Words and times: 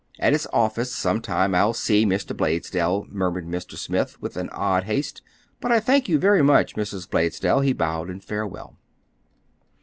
At 0.17 0.33
his 0.33 0.47
office, 0.51 0.91
some 0.95 1.21
time, 1.21 1.53
I'll 1.53 1.75
see 1.75 2.07
Mr. 2.07 2.35
Blaisdell," 2.35 3.05
murmured 3.11 3.45
Mr. 3.45 3.77
Smith, 3.77 4.19
with 4.19 4.35
an 4.35 4.49
odd 4.49 4.85
haste. 4.85 5.21
"But 5.59 5.71
I 5.71 5.79
thank 5.79 6.09
you 6.09 6.17
very 6.17 6.41
much, 6.41 6.73
Mrs. 6.75 7.07
Blaisdell," 7.07 7.59
he 7.59 7.71
bowed 7.73 8.09
in 8.09 8.19
farewell. 8.19 8.77